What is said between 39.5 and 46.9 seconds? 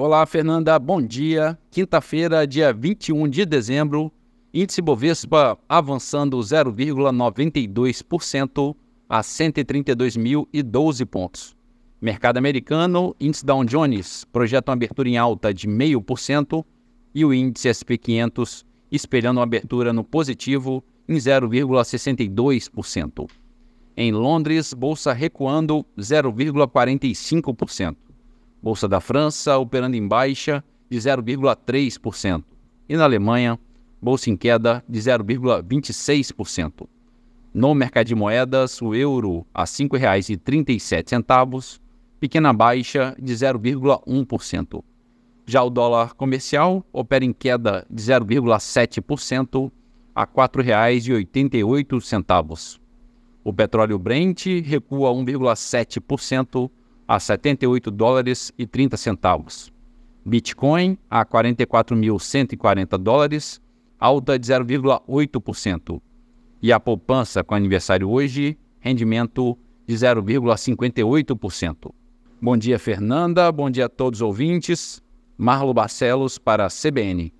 a R$ 5,37, pequena baixa de 0,1%. Já o dólar comercial